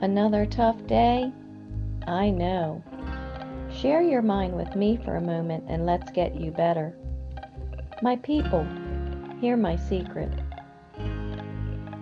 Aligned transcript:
Another 0.00 0.44
tough 0.44 0.86
day? 0.86 1.32
I 2.06 2.28
know. 2.28 2.82
Share 3.72 4.02
your 4.02 4.20
mind 4.20 4.54
with 4.54 4.76
me 4.76 4.98
for 5.02 5.16
a 5.16 5.20
moment 5.20 5.64
and 5.68 5.86
let's 5.86 6.10
get 6.12 6.34
you 6.34 6.50
better. 6.50 6.94
My 8.02 8.16
people, 8.16 8.66
hear 9.40 9.56
my 9.56 9.76
secret. 9.76 10.30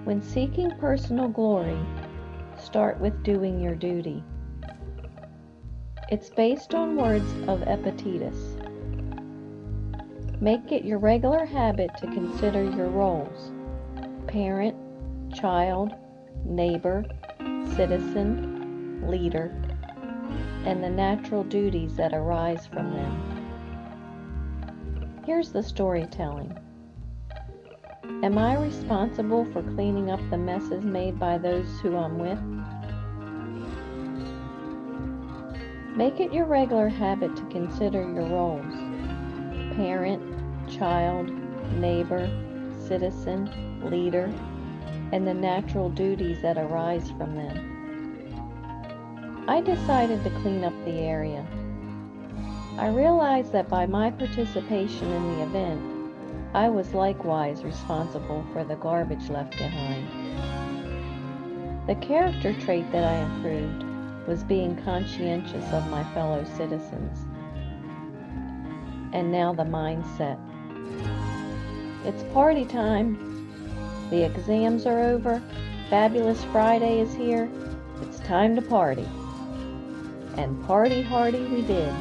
When 0.05 0.21
seeking 0.21 0.73
personal 0.73 1.29
glory, 1.29 1.79
start 2.59 2.99
with 2.99 3.23
doing 3.23 3.61
your 3.61 3.77
duty. 3.77 4.25
It's 6.11 6.31
based 6.31 6.75
on 6.75 6.97
words 6.97 7.33
of 7.49 7.63
Epictetus. 7.63 8.57
Make 10.41 10.73
it 10.73 10.85
your 10.85 10.99
regular 10.99 11.45
habit 11.45 11.91
to 11.99 12.07
consider 12.09 12.63
your 12.63 12.89
roles 12.89 13.53
parent, 14.27 14.75
child, 15.33 15.95
neighbor, 16.45 17.05
citizen, 17.77 19.05
leader, 19.09 19.53
and 20.65 20.83
the 20.83 20.89
natural 20.89 21.45
duties 21.45 21.97
that 21.97 22.15
arise 22.15 22.67
from 22.67 22.93
them. 22.95 23.35
Here's 25.27 25.53
the 25.53 25.63
storytelling. 25.63 26.57
Am 28.23 28.39
I 28.39 28.57
responsible 28.57 29.45
for 29.47 29.63
cleaning 29.63 30.11
up 30.11 30.21
the 30.31 30.39
messes 30.39 30.85
made 30.85 31.19
by 31.19 31.37
those 31.39 31.81
who 31.81 31.97
I'm 31.97 32.19
with? 32.19 32.39
Make 35.97 36.21
it 36.21 36.33
your 36.33 36.47
regular 36.47 36.89
habit 36.89 37.37
to 37.37 37.43
consider 37.47 38.03
your 38.03 38.27
roles 38.27 38.75
parent, 39.77 40.23
child, 40.71 41.31
neighbor, 41.73 42.31
citizen, 42.87 43.81
leader, 43.91 44.33
and 45.15 45.27
the 45.29 45.33
natural 45.33 45.89
duties 45.91 46.43
that 46.43 46.59
arise 46.59 47.09
from 47.13 47.37
them. 47.37 49.45
I 49.47 49.61
decided 49.61 50.25
to 50.25 50.31
clean 50.41 50.65
up 50.65 50.75
the 50.85 50.99
area. 50.99 51.47
I 52.79 52.89
realized 52.89 53.53
that 53.53 53.69
by 53.69 53.87
my 53.87 54.11
participation 54.11 55.13
in 55.13 55.37
the 55.37 55.45
event, 55.45 55.81
I 56.53 56.69
was 56.69 56.95
likewise 56.95 57.63
responsible 57.63 58.45
for 58.53 58.65
the 58.65 58.75
garbage 58.75 59.31
left 59.31 59.57
behind. 59.57 60.09
The 61.87 61.95
character 61.95 62.53
trait 62.53 62.91
that 62.91 63.05
I 63.05 63.15
improved 63.15 63.85
was 64.27 64.43
being 64.43 64.75
conscientious 64.83 65.73
of 65.73 65.89
my 65.91 66.03
fellow 66.13 66.45
citizens. 66.57 67.21
And 69.13 69.31
now 69.31 69.55
the 69.55 69.63
mindset. 69.63 70.41
It's 72.05 72.25
party 72.35 72.65
time. 72.65 73.34
The 74.11 74.25
exams 74.25 74.87
are 74.87 75.01
over. 75.01 75.43
Fabulous 75.91 76.43
Friday 76.45 77.01
is 77.01 77.15
here. 77.15 77.51
It's 78.03 78.21
time 78.21 78.55
to 78.57 78.63
party. 78.63 79.07
And 80.37 80.65
party 80.67 81.03
hardy 81.03 81.45
we 81.45 81.63
did. 81.63 81.93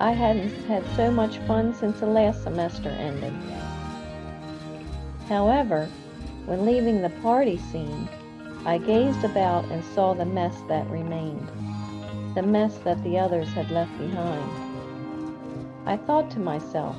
I 0.00 0.12
hadn't 0.12 0.50
had 0.64 0.84
so 0.96 1.10
much 1.10 1.38
fun 1.46 1.74
since 1.74 2.00
the 2.00 2.06
last 2.06 2.42
semester 2.42 2.88
ended. 2.88 3.34
However, 5.28 5.88
when 6.46 6.66
leaving 6.66 7.02
the 7.02 7.10
party 7.22 7.58
scene, 7.58 8.08
I 8.64 8.78
gazed 8.78 9.24
about 9.24 9.64
and 9.66 9.84
saw 9.84 10.14
the 10.14 10.24
mess 10.24 10.56
that 10.68 10.88
remained, 10.90 11.48
the 12.34 12.42
mess 12.42 12.78
that 12.78 13.02
the 13.04 13.18
others 13.18 13.48
had 13.48 13.70
left 13.70 13.96
behind. 13.98 14.50
I 15.86 15.96
thought 15.96 16.30
to 16.32 16.40
myself, 16.40 16.96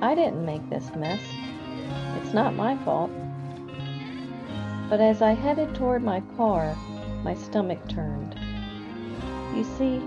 I 0.00 0.14
didn't 0.14 0.44
make 0.44 0.68
this 0.70 0.94
mess. 0.96 1.20
It's 2.16 2.34
not 2.34 2.54
my 2.54 2.76
fault. 2.84 3.10
But 4.88 5.00
as 5.00 5.22
I 5.22 5.32
headed 5.32 5.74
toward 5.74 6.02
my 6.02 6.20
car, 6.36 6.76
my 7.22 7.34
stomach 7.34 7.78
turned. 7.88 8.34
You 9.54 9.64
see, 9.64 10.02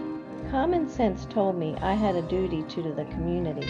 common 0.52 0.90
sense 0.90 1.26
told 1.26 1.58
me 1.58 1.76
I 1.82 1.94
had 1.94 2.16
a 2.16 2.22
duty 2.22 2.64
to 2.64 2.82
the 2.82 3.06
community, 3.06 3.68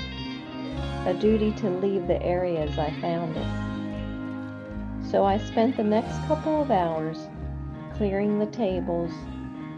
a 1.06 1.14
duty 1.14 1.52
to 1.54 1.70
leave 1.70 2.08
the 2.08 2.22
area 2.22 2.62
as 2.62 2.78
I 2.78 2.90
found 3.00 3.38
it. 3.38 5.10
So 5.10 5.24
I 5.26 5.38
spent 5.38 5.78
the 5.78 5.84
next 5.84 6.18
couple 6.28 6.62
of 6.62 6.72
hours 6.72 7.28
clearing 7.96 8.40
the 8.40 8.48
tables, 8.48 9.12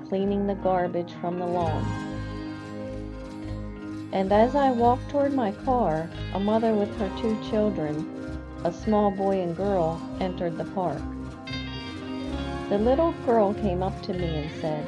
cleaning 0.08 0.48
the 0.48 0.56
garbage 0.56 1.14
from 1.22 1.40
the 1.40 1.46
lawn. 1.46 2.05
And 4.16 4.32
as 4.32 4.56
I 4.56 4.72
walked 4.72 5.10
toward 5.10 5.34
my 5.34 5.52
car, 5.52 6.10
a 6.34 6.40
mother 6.40 6.74
with 6.74 6.98
her 7.00 7.12
two 7.22 7.38
children 7.50 8.10
a 8.64 8.72
small 8.72 9.12
boy 9.12 9.42
and 9.42 9.58
girl 9.58 10.02
entered 10.22 10.58
the 10.58 10.64
park. 10.64 11.02
The 12.70 12.78
little 12.78 13.12
girl 13.26 13.54
came 13.56 13.84
up 13.84 14.02
to 14.04 14.14
me 14.14 14.26
and 14.26 14.62
said, 14.62 14.86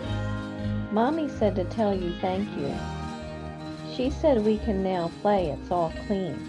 Mommy 0.93 1.27
said 1.27 1.57
to 1.57 1.65
tell 1.65 1.93
you 1.93 2.13
thank 2.21 2.47
you. 2.57 2.73
She 3.93 4.09
said 4.09 4.45
we 4.45 4.59
can 4.59 4.81
now 4.81 5.11
play 5.21 5.49
It's 5.51 5.71
All 5.71 5.91
Clean. 6.07 6.39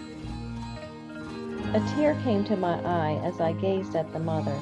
A 1.73 1.81
tear 1.97 2.15
came 2.23 2.45
to 2.45 2.55
my 2.55 2.79
eye 2.85 3.21
as 3.25 3.41
I 3.41 3.51
gazed 3.51 3.97
at 3.97 4.13
the 4.13 4.19
mother. 4.19 4.57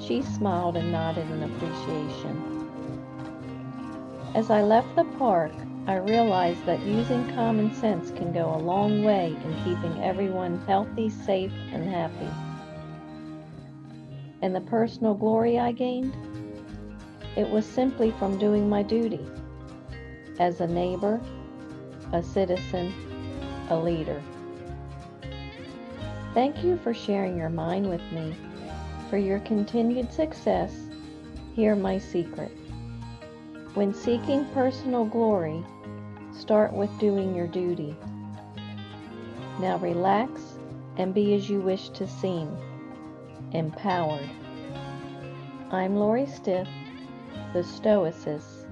She 0.00 0.22
smiled 0.22 0.76
and 0.76 0.92
nodded 0.92 1.28
in 1.28 1.42
appreciation. 1.42 2.70
As 4.36 4.48
I 4.48 4.62
left 4.62 4.94
the 4.94 5.06
park, 5.18 5.50
I 5.84 5.96
realized 5.96 6.64
that 6.66 6.80
using 6.86 7.34
common 7.34 7.74
sense 7.74 8.12
can 8.12 8.32
go 8.32 8.54
a 8.54 8.56
long 8.56 9.02
way 9.02 9.36
in 9.44 9.64
keeping 9.64 10.00
everyone 10.00 10.62
healthy, 10.66 11.10
safe, 11.10 11.52
and 11.72 11.88
happy. 11.88 12.28
And 14.42 14.54
the 14.54 14.60
personal 14.60 15.14
glory 15.14 15.58
I 15.58 15.72
gained? 15.72 16.14
It 17.36 17.48
was 17.50 17.66
simply 17.66 18.12
from 18.12 18.38
doing 18.38 18.68
my 18.68 18.84
duty 18.84 19.26
as 20.38 20.60
a 20.60 20.68
neighbor, 20.68 21.20
a 22.12 22.22
citizen, 22.22 22.92
a 23.68 23.76
leader. 23.76 24.22
Thank 26.32 26.62
you 26.62 26.78
for 26.78 26.94
sharing 26.94 27.36
your 27.36 27.50
mind 27.50 27.90
with 27.90 28.02
me. 28.12 28.36
For 29.10 29.18
your 29.18 29.40
continued 29.40 30.12
success, 30.12 30.72
hear 31.54 31.74
my 31.74 31.98
secret. 31.98 32.52
When 33.74 33.94
seeking 33.94 34.44
personal 34.52 35.06
glory, 35.06 35.64
start 36.30 36.74
with 36.74 36.90
doing 36.98 37.34
your 37.34 37.46
duty. 37.46 37.96
Now 39.60 39.78
relax 39.78 40.58
and 40.98 41.14
be 41.14 41.32
as 41.34 41.48
you 41.48 41.58
wish 41.58 41.88
to 41.88 42.06
seem, 42.06 42.54
empowered. 43.52 44.28
I'm 45.70 45.96
Lori 45.96 46.26
Stiff, 46.26 46.68
the 47.54 47.60
Stoicess, 47.60 48.66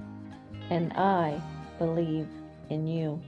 and 0.69 0.93
I 0.93 1.41
believe 1.79 2.27
in 2.69 2.85
you. 2.85 3.19